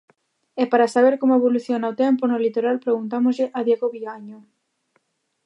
[0.61, 4.39] E para saber como evoluciona o tempo no litoral preguntámoslle a Diego Viaño.